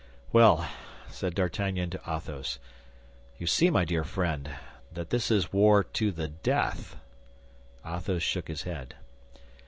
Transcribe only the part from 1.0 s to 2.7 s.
said D'Artagnan to Athos,